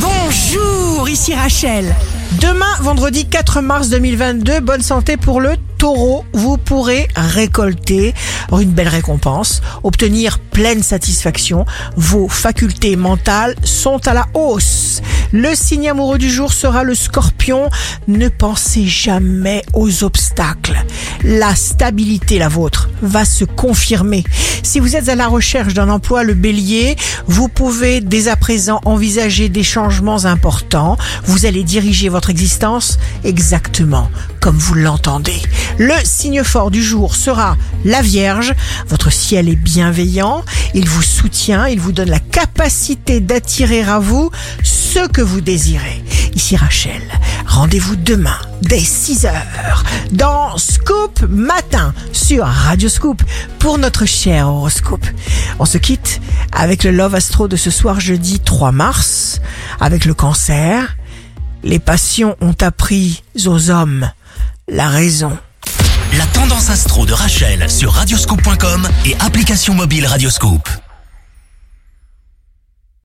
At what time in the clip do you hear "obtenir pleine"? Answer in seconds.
9.82-10.82